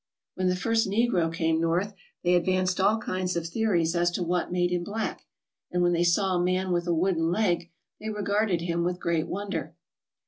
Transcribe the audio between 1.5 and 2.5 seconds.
north they